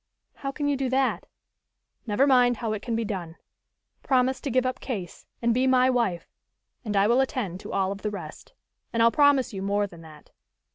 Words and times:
"How 0.37 0.51
can 0.51 0.67
you 0.67 0.75
do 0.75 0.89
that?" 0.89 1.27
"Never 2.07 2.25
mind 2.25 2.57
how 2.57 2.73
it 2.73 2.81
can 2.81 2.95
be 2.95 3.05
done. 3.05 3.35
Promise 4.01 4.41
to 4.41 4.49
give 4.49 4.65
up 4.65 4.79
Case, 4.79 5.27
and 5.43 5.53
be 5.53 5.67
my 5.67 5.91
wife, 5.91 6.27
and 6.83 6.97
I 6.97 7.05
will 7.05 7.21
attend 7.21 7.59
to 7.59 7.71
all 7.71 7.91
of 7.91 8.01
the 8.01 8.09
rest. 8.09 8.53
And 8.91 9.03
I'll 9.03 9.11
promise 9.11 9.53
you 9.53 9.61
more 9.61 9.85
than 9.85 10.01
that. 10.01 10.31